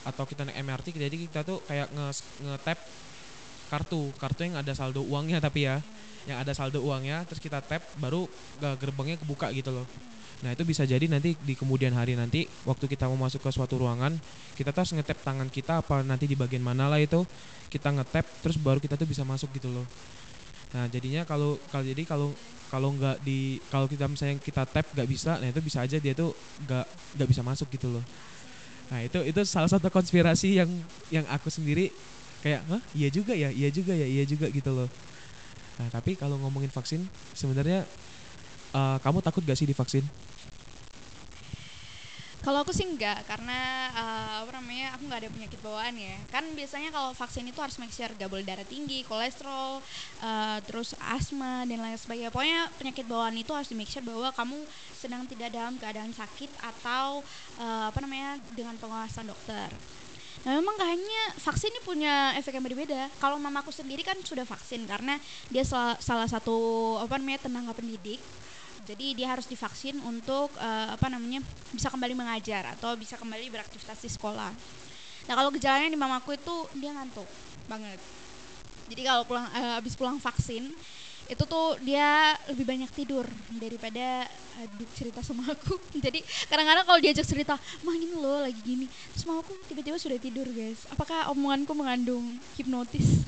[0.00, 2.08] atau kita naik MRT jadi kita tuh kayak nge
[2.40, 2.78] nge-tap
[3.68, 5.78] kartu, kartu yang ada saldo uangnya tapi ya.
[6.28, 8.28] Yang ada saldo uangnya terus kita tap baru
[8.60, 9.88] gerbangnya kebuka gitu loh.
[10.40, 13.76] Nah, itu bisa jadi nanti di kemudian hari nanti waktu kita mau masuk ke suatu
[13.76, 14.16] ruangan,
[14.56, 17.28] kita tuh ngetap tangan kita apa nanti di bagian mana lah itu
[17.68, 19.84] kita ngetap terus baru kita tuh bisa masuk gitu loh.
[20.70, 22.38] Nah, jadinya kalau kalau jadi kalau
[22.70, 26.14] kalau nggak di kalau kita misalnya kita tap nggak bisa, nah itu bisa aja dia
[26.14, 26.30] tuh
[26.62, 26.86] nggak
[27.18, 28.04] nggak bisa masuk gitu loh.
[28.90, 30.70] Nah, itu itu salah satu konspirasi yang
[31.10, 31.94] yang aku sendiri
[32.42, 34.90] kayak, "Hah, iya juga ya, iya juga ya, iya juga gitu loh."
[35.80, 37.88] Nah, tapi kalau ngomongin vaksin sebenarnya
[38.74, 40.08] eh, kamu takut gak sih divaksin?
[42.40, 46.16] Kalau aku sih enggak, karena eh, apa namanya aku nggak ada penyakit bawaan ya.
[46.32, 49.84] Kan biasanya kalau vaksin itu harus make sure gak boleh darah tinggi, kolesterol,
[50.24, 52.32] eh, terus asma dan lain sebagainya.
[52.32, 54.56] Pokoknya penyakit bawaan itu harus di make sure bahwa kamu
[54.96, 57.20] sedang tidak dalam keadaan sakit atau
[57.60, 59.68] eh, apa namanya dengan pengawasan dokter.
[60.40, 63.12] Nah memang kayaknya vaksin ini punya efek yang berbeda.
[63.20, 65.20] Kalau mamaku sendiri kan sudah vaksin karena
[65.52, 68.16] dia salah satu apa namanya tenaga pendidik
[68.90, 71.38] jadi dia harus divaksin untuk eh, apa namanya
[71.70, 74.50] bisa kembali mengajar atau bisa kembali beraktivitas di sekolah.
[75.30, 77.28] Nah kalau gejalanya di mamaku itu dia ngantuk
[77.70, 78.02] banget.
[78.90, 80.74] Jadi kalau pulang eh, habis pulang vaksin
[81.30, 83.22] itu tuh dia lebih banyak tidur
[83.54, 84.26] daripada
[84.74, 85.78] duduk cerita sama aku.
[86.04, 87.54] Jadi kadang-kadang kalau diajak cerita,
[87.86, 90.82] mah ini loh lagi gini, terus mamaku tiba-tiba sudah tidur guys.
[90.90, 93.22] Apakah omonganku mengandung hipnotis?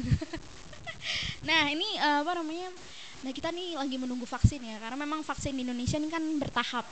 [1.48, 2.74] nah ini eh, apa namanya?
[3.22, 6.82] Nah kita nih lagi menunggu vaksin ya karena memang vaksin di Indonesia ini kan bertahap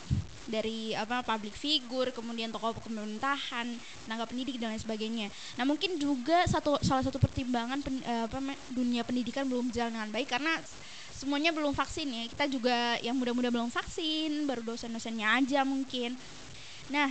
[0.46, 3.66] dari apa public figure kemudian tokoh pemerintahan
[4.06, 5.26] tenaga pendidik dan lain sebagainya.
[5.58, 8.38] Nah mungkin juga satu salah satu pertimbangan pen- eh, apa
[8.70, 10.54] dunia pendidikan belum berjalan dengan baik karena
[11.10, 16.14] semuanya belum vaksin ya kita juga yang muda-muda belum vaksin baru dosen-dosennya aja mungkin.
[16.94, 17.10] Nah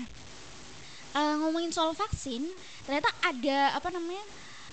[1.12, 2.47] eh, ngomongin soal vaksin
[2.88, 4.23] ternyata ada apa namanya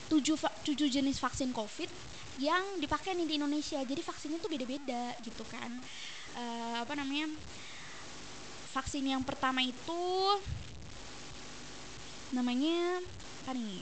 [0.06, 1.90] tujuh tujuh jenis vaksin COVID
[2.36, 3.80] yang dipakai nih di Indonesia.
[3.80, 5.70] Jadi vaksinnya tuh beda-beda gitu kan.
[6.36, 7.32] Eh, apa namanya?
[8.76, 10.04] Vaksin yang pertama itu
[12.36, 13.00] namanya
[13.46, 13.80] apa nih?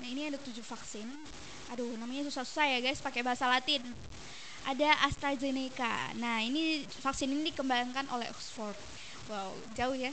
[0.00, 1.04] Nah ini ada tujuh vaksin.
[1.76, 3.84] Aduh namanya susah-susah ya guys pakai bahasa Latin.
[4.64, 6.16] Ada AstraZeneca.
[6.16, 8.78] Nah ini vaksin ini dikembangkan oleh Oxford.
[9.28, 10.10] Wow jauh ya.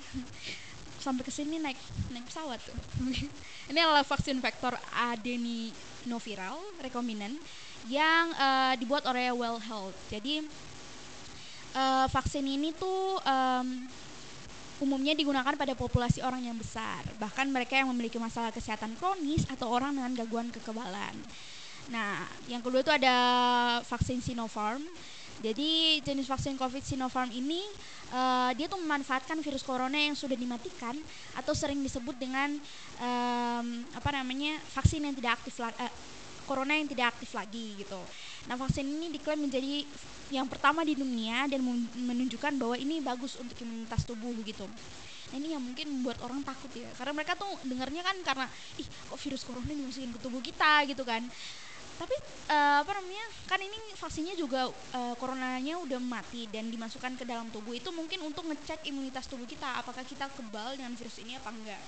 [0.99, 1.79] Sampai ke sini naik
[2.11, 2.75] naik pesawat tuh.
[3.71, 7.33] ini adalah vaksin vektor adenoviral rekombinan
[7.87, 9.95] yang eh, dibuat oleh Well Health.
[10.11, 10.43] Jadi
[11.73, 13.87] eh, vaksin ini tuh em,
[14.79, 19.67] umumnya digunakan pada populasi orang yang besar, bahkan mereka yang memiliki masalah kesehatan kronis atau
[19.67, 21.15] orang dengan gangguan kekebalan.
[21.91, 23.15] Nah, yang kedua itu ada
[23.83, 24.85] vaksin Sinopharm.
[25.39, 27.63] Jadi jenis vaksin COVID Sinopharm ini
[28.11, 30.99] eh, dia tuh memanfaatkan virus corona yang sudah dimatikan
[31.31, 32.59] atau sering disebut dengan
[32.99, 35.91] em, apa namanya vaksin yang tidak aktif la- eh,
[36.43, 38.01] corona yang tidak aktif lagi gitu.
[38.51, 39.85] Nah vaksin ini diklaim menjadi
[40.33, 44.67] yang pertama di dunia dan men- menunjukkan bahwa ini bagus untuk imunitas tubuh gitu.
[45.29, 48.45] Nah ini yang mungkin membuat orang takut ya, karena mereka tuh dengarnya kan karena
[48.81, 51.21] ih kok virus corona dimasukin ke tubuh kita gitu kan.
[51.99, 52.15] Tapi
[52.47, 57.51] eh, apa namanya kan ini vaksinnya juga eh, coronanya udah mati dan dimasukkan ke dalam
[57.51, 61.51] tubuh itu mungkin untuk ngecek imunitas tubuh kita apakah kita kebal dengan virus ini apa
[61.51, 61.83] enggak.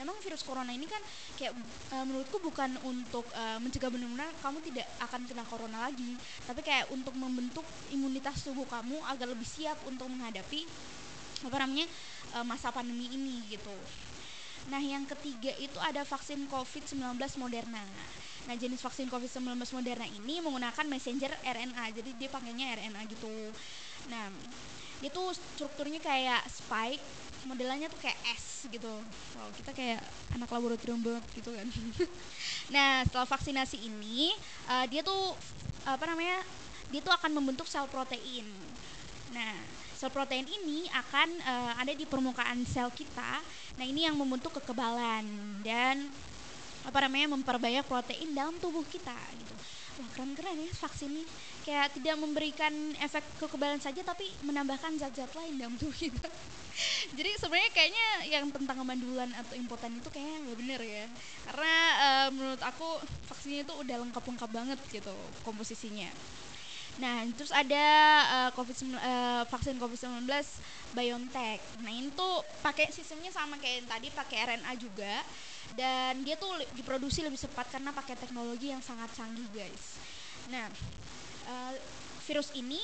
[0.00, 1.02] Memang virus corona ini kan
[1.34, 1.58] kayak
[1.90, 6.14] eh, menurutku bukan untuk eh, mencegah benar-benar kamu tidak akan kena corona lagi,
[6.46, 10.70] tapi kayak untuk membentuk imunitas tubuh kamu agar lebih siap untuk menghadapi
[11.50, 11.90] apa namanya
[12.38, 13.74] eh, masa pandemi ini gitu.
[14.70, 17.82] Nah, yang ketiga itu ada vaksin COVID-19 Moderna.
[18.46, 21.84] Nah, jenis vaksin COVID-19 Moderna ini menggunakan messenger RNA.
[21.94, 23.34] Jadi dia pakainya RNA gitu.
[24.10, 24.30] Nah,
[24.98, 27.02] dia tuh strukturnya kayak spike,
[27.46, 29.02] modelannya tuh kayak S gitu.
[29.34, 30.00] Wow, kita kayak
[30.34, 31.66] anak laboratorium banget gitu kan.
[32.74, 34.30] nah, setelah vaksinasi ini,
[34.70, 35.34] eh, dia tuh
[35.82, 36.42] apa namanya?
[36.94, 38.46] Dia tuh akan membentuk sel protein.
[39.34, 39.58] Nah,
[39.98, 43.42] sel protein ini akan eh, ada di permukaan sel kita.
[43.78, 45.26] Nah, ini yang membentuk kekebalan
[45.66, 46.10] dan
[46.82, 49.54] apa namanya memperbanyak protein dalam tubuh kita gitu.
[50.00, 51.24] Wah, keren-keren ya vaksin ini.
[51.62, 56.26] Kayak tidak memberikan efek kekebalan saja tapi menambahkan zat-zat lain dalam tubuh kita.
[57.16, 61.04] Jadi sebenarnya kayaknya yang tentang kemandulan atau impoten itu kayaknya nggak bener ya.
[61.46, 62.88] Karena eh, menurut aku
[63.30, 65.14] vaksinnya itu udah lengkap-lengkap banget gitu
[65.44, 66.08] komposisinya.
[67.00, 67.86] Nah, terus ada
[68.26, 70.28] eh, COVID eh, vaksin COVID-19
[70.96, 71.60] BioNTech.
[71.84, 75.14] Nah, ini tuh pakai sistemnya sama kayak yang tadi pakai RNA juga
[75.78, 79.96] dan dia tuh diproduksi lebih cepat karena pakai teknologi yang sangat canggih, guys.
[80.52, 80.66] Nah,
[81.48, 81.72] eh,
[82.28, 82.78] virus ini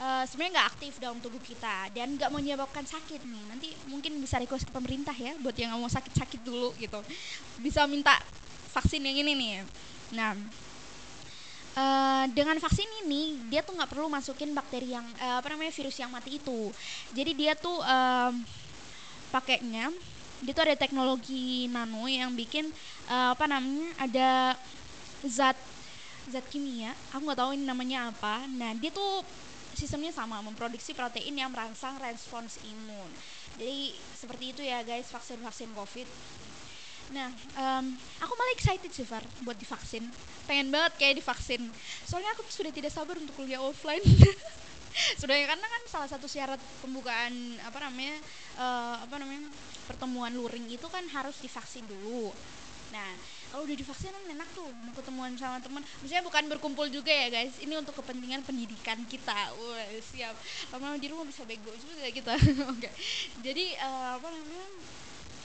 [0.00, 3.44] eh, sebenarnya nggak aktif dalam tubuh kita dan nggak menyebabkan sakit nih.
[3.50, 7.00] Nanti mungkin bisa request ke pemerintah ya buat yang nggak mau sakit-sakit dulu gitu.
[7.60, 8.16] Bisa minta
[8.72, 9.54] vaksin yang ini nih.
[10.16, 10.34] Nah,
[11.70, 16.02] Eh, dengan vaksin ini dia tuh nggak perlu masukin bakteri yang eh, apa namanya virus
[16.02, 16.74] yang mati itu
[17.14, 18.42] jadi dia tuh em,
[19.30, 19.94] pakainya
[20.40, 22.68] dia tuh ada teknologi nano yang bikin
[23.08, 24.30] eh, apa namanya ada
[25.24, 25.56] zat
[26.30, 29.24] zat kimia aku nggak tahu ini namanya apa nah dia tuh
[29.76, 33.10] sistemnya sama memproduksi protein yang merangsang respons imun
[33.60, 36.08] jadi seperti itu ya guys vaksin vaksin covid
[37.10, 37.26] Nah,
[37.58, 37.84] em,
[38.22, 40.06] aku malah excited sih Far buat divaksin.
[40.46, 41.66] Pengen banget kayak divaksin.
[42.06, 44.02] Soalnya aku sudah tidak sabar untuk kuliah offline.
[45.20, 48.16] sudah karena kan salah satu syarat pembukaan apa namanya
[48.58, 49.48] eh, apa namanya
[49.90, 52.30] pertemuan luring itu kan harus divaksin dulu.
[52.90, 53.10] Nah,
[53.50, 55.82] kalau udah divaksin kan enak tuh mau ketemuan sama teman.
[56.02, 57.54] Maksudnya bukan berkumpul juga ya guys.
[57.62, 59.54] Ini untuk kepentingan pendidikan kita.
[59.54, 60.34] Wah, siap.
[60.74, 62.34] Lama-lama di rumah bisa bego juga kita.
[62.74, 62.90] Oke.
[63.42, 64.66] Jadi eh, apa namanya?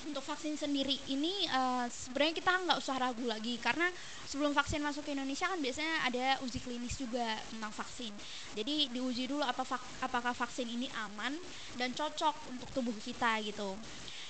[0.05, 3.89] Untuk vaksin sendiri ini eh, sebenarnya kita nggak usah ragu lagi karena
[4.29, 8.13] sebelum vaksin masuk ke Indonesia kan biasanya ada uji klinis juga tentang vaksin.
[8.53, 9.65] Jadi diuji dulu apa
[10.05, 11.33] apakah vaksin ini aman
[11.75, 13.73] dan cocok untuk tubuh kita gitu.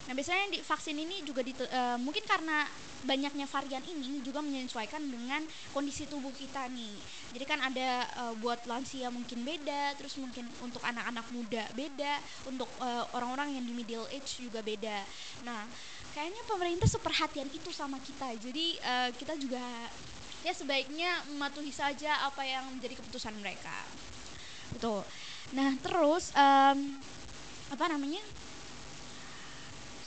[0.05, 2.69] Nah biasanya di vaksin ini juga dite- eh, mungkin karena
[3.05, 6.95] banyaknya varian ini juga menyesuaikan dengan kondisi tubuh kita nih.
[7.33, 12.69] Jadi kan ada eh, buat lansia mungkin beda, terus mungkin untuk anak-anak muda beda, untuk
[12.81, 15.05] eh, orang-orang yang di middle age juga beda.
[15.45, 15.65] Nah
[16.13, 18.29] kayaknya pemerintah seperhatian itu sama kita.
[18.37, 19.89] Jadi eh, kita juga
[20.45, 23.89] ya sebaiknya mematuhi saja apa yang menjadi keputusan mereka.
[24.73, 25.01] Betul.
[25.53, 26.79] Nah terus em,
[27.73, 28.21] apa namanya?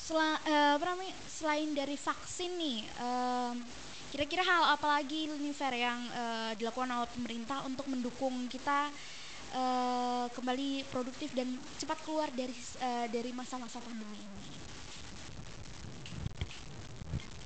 [0.08, 3.60] Sela, eh, apa namanya selain dari vaksin nih em,
[4.08, 8.88] kira-kira hal apa lagi nih Fer yang eh, dilakukan oleh pemerintah untuk mendukung kita
[9.52, 14.48] eh, kembali produktif dan cepat keluar dari eh, dari masa-masa pandemi ini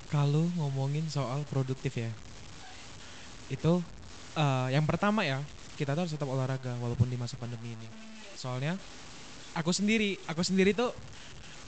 [0.07, 2.15] Kalau ngomongin soal produktif ya,
[3.51, 3.83] itu
[4.39, 5.43] eh, yang pertama ya
[5.75, 7.87] kita tuh harus tetap olahraga walaupun di masa pandemi ini.
[8.39, 8.79] Soalnya
[9.51, 10.95] aku sendiri, aku sendiri tuh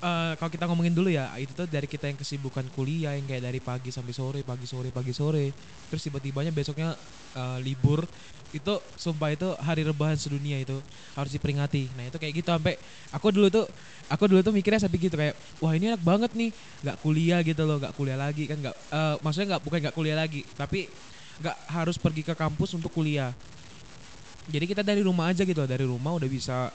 [0.02, 3.44] eh, kalau kita ngomongin dulu ya, itu tuh dari kita yang kesibukan kuliah yang kayak
[3.52, 5.56] dari pagi sampai sore, pagi sore, pagi sore,
[5.90, 6.96] terus tiba-tibanya besoknya
[7.36, 8.08] eh, libur.
[8.56, 10.80] Itu sumpah itu hari rebahan sedunia itu
[11.12, 11.92] harus diperingati.
[11.98, 12.80] Nah itu kayak gitu sampai
[13.12, 13.68] aku dulu tuh
[14.08, 17.68] aku dulu tuh mikirnya sampai gitu kayak wah ini enak banget nih nggak kuliah gitu
[17.68, 20.88] loh nggak kuliah lagi kan nggak eh, maksudnya nggak bukan nggak kuliah lagi tapi
[21.44, 23.36] nggak harus pergi ke kampus untuk kuliah.
[24.46, 26.70] Jadi kita dari rumah aja gitu loh dari rumah udah bisa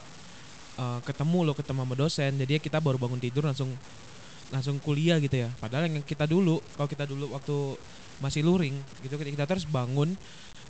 [0.81, 3.77] eh, ketemu loh ketemu sama dosen jadi kita baru bangun tidur langsung
[4.51, 7.57] langsung kuliah gitu ya padahal yang kita dulu kalau kita dulu waktu
[8.21, 10.17] masih luring gitu kita, terus bangun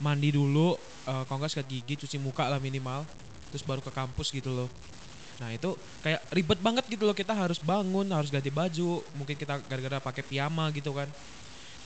[0.03, 0.77] mandi dulu
[1.09, 3.07] eh, kalau nggak sikat gigi cuci muka lah minimal
[3.55, 4.71] terus baru ke kampus gitu loh
[5.41, 5.73] Nah itu
[6.05, 10.21] kayak ribet banget gitu loh kita harus bangun, harus ganti baju, mungkin kita gara-gara pakai
[10.29, 11.09] piyama gitu kan.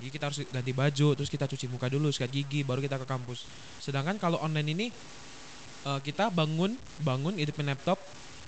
[0.02, 3.06] Jadi kita harus ganti baju, terus kita cuci muka dulu, sikat gigi, baru kita ke
[3.06, 3.46] kampus.
[3.78, 4.86] Sedangkan kalau online ini
[5.84, 8.00] eh, kita bangun bangun hidupin laptop.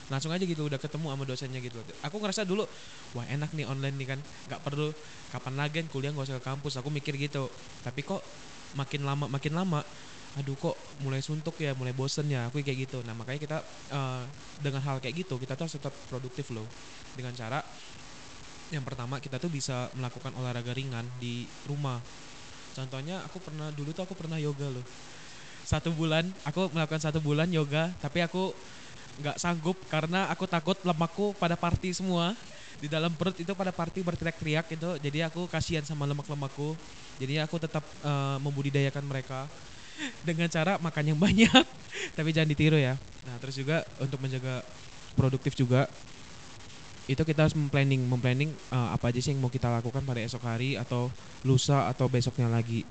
[0.06, 1.82] Langsung aja gitu udah ketemu sama dosennya gitu.
[2.06, 2.62] Aku ngerasa dulu
[3.18, 4.20] wah enak nih online nih kan.
[4.46, 4.94] Nggak perlu
[5.34, 6.78] kapan lagi kan kuliah nggak usah ke kampus.
[6.78, 7.50] Aku mikir gitu.
[7.82, 8.22] Tapi kok
[8.78, 9.82] makin lama makin lama
[10.36, 12.46] aduh kok mulai suntuk ya mulai bosen ya.
[12.46, 13.02] Aku kayak gitu.
[13.02, 13.58] Nah makanya kita
[13.90, 14.22] eh,
[14.62, 16.66] dengan hal kayak gitu kita tuh harus tetap produktif loh.
[17.18, 17.58] Dengan cara
[18.70, 21.98] yang pertama kita tuh bisa melakukan olahraga ringan di rumah.
[22.78, 24.86] Contohnya aku pernah dulu tuh aku pernah yoga loh
[25.66, 28.54] satu bulan aku melakukan satu bulan yoga tapi aku
[29.18, 32.36] nggak sanggup karena aku takut lemakku pada party semua.
[32.76, 36.76] Di dalam perut itu pada party berteriak-teriak itu jadi aku kasihan sama lemak-lemakku.
[37.16, 39.48] Jadi aku tetap eh, membudidayakan mereka
[40.20, 41.64] dengan cara makan yang banyak
[42.16, 43.00] tapi jangan ditiru ya.
[43.24, 44.60] Nah terus juga untuk menjaga
[45.16, 45.88] produktif juga
[47.06, 50.44] itu kita harus memplanning memplanning eh, apa aja sih yang mau kita lakukan pada esok
[50.44, 51.08] hari atau
[51.42, 52.84] lusa atau besoknya lagi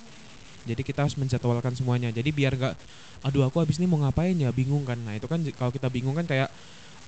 [0.65, 2.10] jadi kita harus menjadwalkan semuanya.
[2.10, 2.75] Jadi biar nggak
[3.21, 4.49] aduh aku habis ini mau ngapain ya?
[4.49, 4.97] Bingung kan.
[4.97, 6.49] Nah itu kan kalau kita bingung kan kayak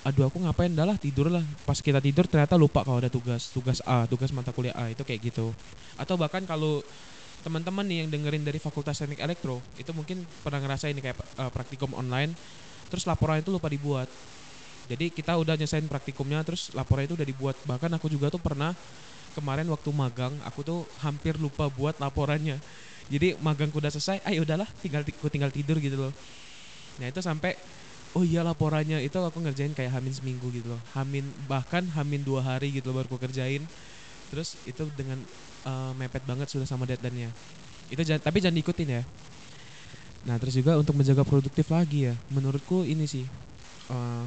[0.06, 0.70] aduh aku ngapain?
[0.72, 1.42] Dah lah tidur lah.
[1.66, 5.02] Pas kita tidur ternyata lupa kalau ada tugas tugas A tugas mata kuliah A itu
[5.02, 5.50] kayak gitu.
[5.98, 6.86] Atau bahkan kalau
[7.42, 11.52] teman-teman nih yang dengerin dari Fakultas Teknik Elektro itu mungkin pernah ngerasain nih kayak eh,
[11.54, 12.38] praktikum online
[12.94, 14.06] terus laporan itu lupa dibuat.
[14.88, 17.58] Jadi kita udah nyesain praktikumnya terus laporan itu udah dibuat.
[17.66, 18.72] Bahkan aku juga tuh pernah
[19.36, 22.58] kemarin waktu magang aku tuh hampir lupa buat laporannya
[23.08, 26.14] jadi magangku udah selesai ayo udahlah tinggal ti- aku tinggal tidur gitu loh.
[27.00, 27.56] Nah itu sampai
[28.18, 30.82] oh iya laporannya itu aku ngerjain kayak hamin seminggu gitu loh.
[30.96, 33.64] Hamin bahkan hamin dua hari gitu loh baru aku kerjain.
[34.32, 35.24] Terus itu dengan
[35.68, 37.32] eh, mepet banget sudah sama deadline-nya.
[37.92, 39.04] Itu jangan tapi jangan diikutin ya.
[40.28, 43.26] Nah terus juga untuk menjaga produktif lagi ya menurutku ini sih
[43.92, 44.26] eh,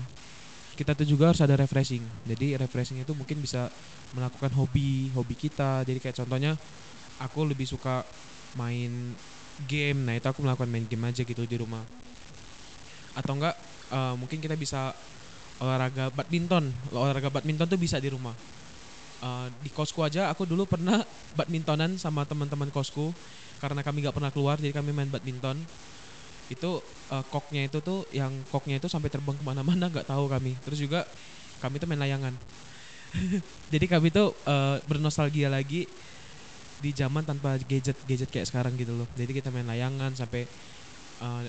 [0.79, 2.05] kita tuh juga harus ada refreshing.
[2.25, 3.69] Jadi refreshing itu mungkin bisa
[4.17, 5.85] melakukan hobi hobi kita.
[5.85, 6.57] Jadi kayak contohnya
[7.21, 8.05] aku lebih suka
[8.59, 9.15] main
[9.69, 9.99] game.
[10.07, 11.83] Nah itu aku melakukan main game aja gitu di rumah.
[13.13, 13.57] Atau enggak
[13.93, 14.95] eh, mungkin kita bisa
[15.61, 16.73] olahraga badminton.
[16.95, 18.33] Olahraga badminton tuh bisa di rumah.
[19.21, 21.05] Eh, di kosku aja aku dulu pernah
[21.37, 23.13] badmintonan sama teman-teman kosku.
[23.61, 25.61] Karena kami nggak pernah keluar jadi kami main badminton.
[26.49, 26.81] Itu
[27.13, 30.57] eh, koknya itu tuh yang koknya itu sampai terbang ke mana-mana nggak tahu kami.
[30.65, 31.05] Terus juga
[31.61, 32.33] kami tuh main layangan.
[33.75, 35.85] Jadi kami tuh eh, bernostalgia lagi
[36.81, 39.09] di zaman tanpa gadget gadget kayak sekarang gitu loh.
[39.15, 40.49] Jadi kita main layangan sampai
[41.21, 41.43] eh,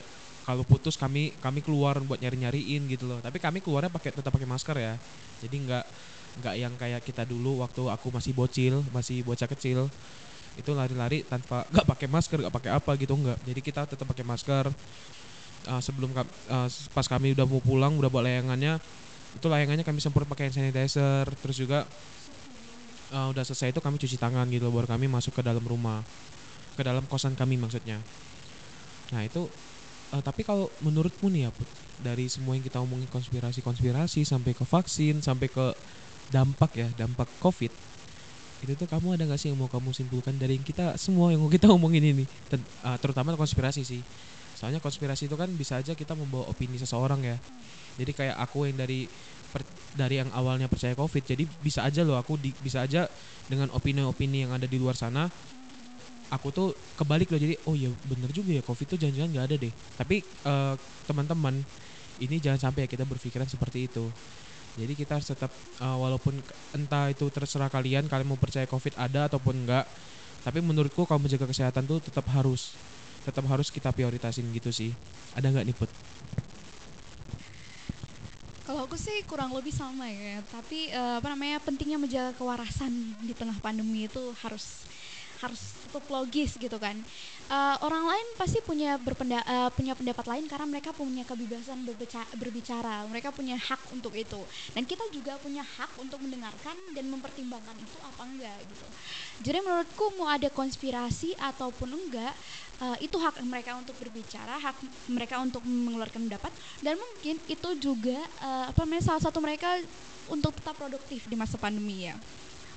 [0.43, 3.19] kalau putus kami kami keluar buat nyari nyariin gitu loh.
[3.23, 4.93] Tapi kami keluarnya pakai tetap pakai masker ya.
[5.39, 5.85] Jadi nggak
[6.41, 9.87] nggak yang kayak kita dulu waktu aku masih bocil masih bocah kecil.
[10.59, 13.39] Itu lari-lari tanpa nggak pakai masker nggak pakai apa gitu nggak.
[13.47, 14.67] Jadi kita tetap pakai masker.
[15.61, 18.81] Eh, sebelum eh, pas kami udah mau pulang udah bawa layangannya
[19.31, 21.25] itu layangannya kami semprot pakai hand sanitizer.
[21.39, 21.85] Terus juga
[23.11, 26.01] eh, udah selesai itu kami cuci tangan gitu baru kami masuk ke dalam rumah.
[26.79, 27.99] Ke dalam kosan kami maksudnya.
[29.11, 29.45] Nah itu
[30.15, 31.67] eh, tapi kalau menurutmu nih ya Put,
[32.01, 35.65] dari semua yang kita omongin konspirasi-konspirasi sampai ke vaksin sampai ke
[36.31, 37.69] dampak ya dampak covid
[38.61, 41.41] itu tuh kamu ada nggak sih yang mau kamu simpulkan dari yang kita semua yang
[41.41, 42.25] mau kita omongin ini?
[42.45, 44.01] Dan, eh, terutama konspirasi sih.
[44.53, 47.37] Soalnya konspirasi itu kan bisa aja kita membawa opini seseorang ya.
[47.97, 49.09] Jadi kayak aku yang dari
[49.91, 51.23] dari yang awalnya percaya covid.
[51.27, 53.07] Jadi bisa aja loh aku di- bisa aja
[53.49, 55.27] dengan opini-opini yang ada di luar sana
[56.31, 57.39] aku tuh kebalik loh.
[57.41, 59.73] Jadi oh ya bener juga ya covid tuh jangan-jangan nggak ada deh.
[59.95, 60.75] Tapi eh,
[61.07, 61.65] teman-teman
[62.21, 64.15] ini jangan sampai ya kita berpikiran seperti itu.
[64.79, 69.27] Jadi kita harus tetap eh, walaupun entah itu terserah kalian kalian mau percaya covid ada
[69.27, 69.87] ataupun enggak
[70.41, 72.81] tapi menurutku kalau menjaga kesehatan tuh tetap harus
[73.21, 74.97] tetap harus kita prioritasin gitu sih.
[75.35, 75.91] Ada nggak nih put
[78.71, 83.35] Kalau aku sih kurang lebih sama ya, tapi eh, apa namanya pentingnya menjaga kewarasan di
[83.35, 84.87] tengah pandemi itu harus
[85.43, 86.95] harus tetap logis gitu kan.
[87.51, 91.83] Eh, orang lain pasti punya berpenda eh, punya pendapat lain karena mereka punya kebebasan
[92.39, 94.39] berbicara, mereka punya hak untuk itu.
[94.71, 98.87] Dan kita juga punya hak untuk mendengarkan dan mempertimbangkan itu apa enggak gitu.
[99.51, 102.31] Jadi menurutku mau ada konspirasi ataupun enggak,
[102.81, 104.77] eh, itu hak mereka untuk berbicara, hak
[105.07, 106.51] mereka untuk mengeluarkan pendapat
[106.81, 109.77] dan mungkin itu juga eh, apa namanya salah satu mereka
[110.27, 112.17] untuk tetap produktif di masa pandemi ya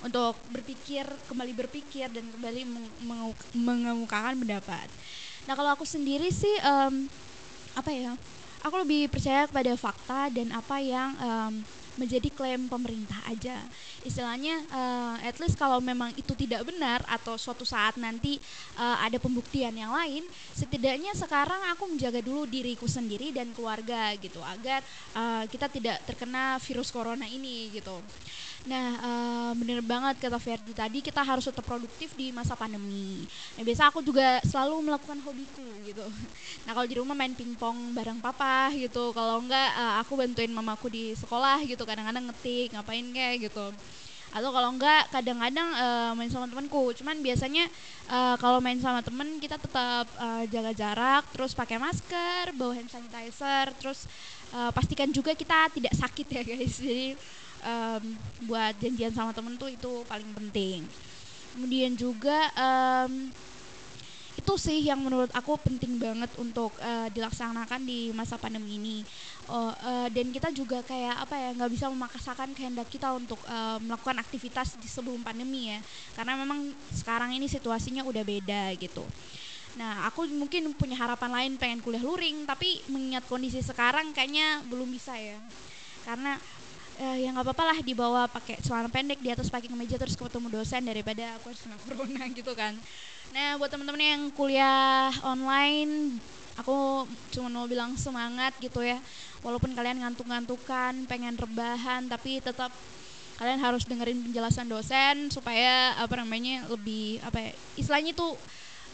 [0.05, 2.69] untuk berpikir kembali berpikir dan kembali
[3.57, 4.85] mengemukakan pendapat.
[5.49, 7.09] Nah kalau aku sendiri sih em,
[7.73, 8.13] apa ya?
[8.61, 11.53] Aku lebih percaya kepada fakta dan apa yang em,
[11.95, 13.59] menjadi klaim pemerintah aja.
[14.03, 18.39] Istilahnya uh, at least kalau memang itu tidak benar atau suatu saat nanti
[18.79, 24.43] uh, ada pembuktian yang lain, setidaknya sekarang aku menjaga dulu diriku sendiri dan keluarga gitu
[24.43, 24.83] agar
[25.15, 27.97] uh, kita tidak terkena virus corona ini gitu.
[28.65, 33.29] Nah, uh, bener banget kata Ferdi tadi kita harus tetap produktif di masa pandemi.
[33.61, 36.01] Nah, biasa aku juga selalu melakukan hobiku gitu.
[36.65, 39.13] Nah, kalau di rumah main pingpong bareng papa gitu.
[39.13, 41.85] Kalau enggak uh, aku bantuin mamaku di sekolah gitu.
[41.85, 43.69] Kadang-kadang ngetik, ngapain kayak gitu.
[44.33, 46.97] Atau kalau enggak kadang-kadang uh, main sama temanku.
[46.97, 47.69] Cuman biasanya
[48.09, 52.89] uh, kalau main sama temen kita tetap uh, jaga jarak, terus pakai masker, bawa hand
[52.89, 54.09] sanitizer, terus
[54.57, 56.81] uh, pastikan juga kita tidak sakit ya guys.
[56.81, 57.13] Jadi
[57.65, 58.05] um,
[58.45, 60.85] buat janjian sama temen tuh itu paling penting.
[61.57, 63.33] Kemudian juga um,
[64.35, 68.99] itu sih yang menurut aku penting banget untuk uh, dilaksanakan di masa pandemi ini.
[69.49, 73.81] Oh, uh, dan kita juga kayak apa ya nggak bisa memaksakan kehendak kita untuk uh,
[73.81, 75.81] melakukan aktivitas di sebelum pandemi ya.
[76.13, 79.07] Karena memang sekarang ini situasinya udah beda gitu.
[79.75, 84.87] Nah, aku mungkin punya harapan lain pengen kuliah luring, tapi mengingat kondisi sekarang kayaknya belum
[84.87, 85.39] bisa ya.
[86.07, 86.39] Karena
[87.01, 90.49] uh, ya nggak apa-apa lah dibawa pakai celana pendek di atas pakai kemeja terus ketemu
[90.51, 92.75] dosen daripada aku harus kena corona gitu kan.
[93.35, 96.19] Nah buat teman-teman yang kuliah online
[96.55, 97.03] aku
[97.35, 98.99] cuma mau bilang semangat gitu ya.
[99.43, 102.71] Walaupun kalian ngantuk-ngantukan pengen rebahan tapi tetap
[103.35, 108.29] kalian harus dengerin penjelasan dosen supaya apa namanya lebih apa ya istilahnya itu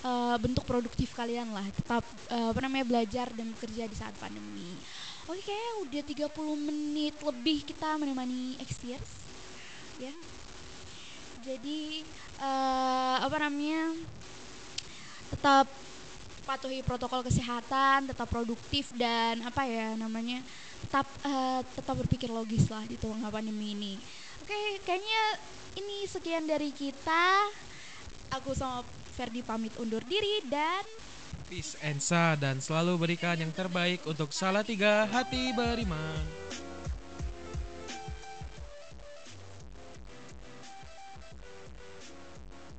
[0.08, 1.64] uh, bentuk produktif kalian lah.
[1.68, 4.72] Tetap uh, apa namanya belajar dan bekerja di saat pandemi
[5.30, 9.10] Oke, kayaknya udah 30 menit lebih kita menemani Xtears.
[10.02, 10.10] Ya.
[11.46, 12.02] Jadi
[12.42, 13.94] uh, apa namanya?
[15.30, 15.70] Tetap
[16.42, 20.42] patuhi protokol kesehatan, tetap produktif dan apa ya namanya?
[20.82, 23.94] Tetap uh, tetap berpikir logis lah di tengah pandemi ini.
[24.42, 25.22] Oke, kayaknya
[25.78, 27.46] ini sekian dari kita.
[28.34, 28.82] Aku sama
[29.14, 30.82] Ferdi pamit undur diri dan
[31.50, 36.22] Peace and Sa dan selalu berikan yang terbaik untuk salah tiga hati beriman.